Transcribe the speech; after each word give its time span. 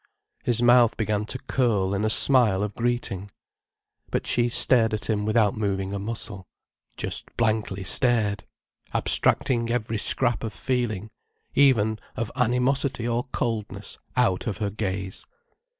His 0.43 0.63
mouth 0.63 0.97
began 0.97 1.25
to 1.25 1.37
curl 1.37 1.93
in 1.93 2.03
a 2.03 2.09
smile 2.09 2.63
of 2.63 2.73
greeting. 2.73 3.29
But 4.09 4.25
she 4.25 4.49
stared 4.49 4.95
at 4.95 5.07
him 5.11 5.27
without 5.27 5.55
moving 5.55 5.93
a 5.93 5.99
muscle, 5.99 6.47
just 6.97 7.29
blankly 7.37 7.83
stared, 7.83 8.43
abstracting 8.95 9.69
every 9.69 9.99
scrap 9.99 10.43
of 10.43 10.53
feeling, 10.53 11.11
even 11.53 11.99
of 12.15 12.31
animosity 12.35 13.07
or 13.07 13.25
coldness, 13.25 13.99
out 14.17 14.47
of 14.47 14.57
her 14.57 14.71
gaze. 14.71 15.27